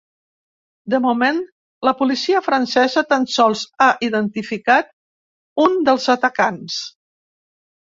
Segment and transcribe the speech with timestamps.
[0.93, 1.41] De moment,
[1.87, 4.91] la policia francesa tan sols ha identificat
[5.67, 6.83] un dels atacants.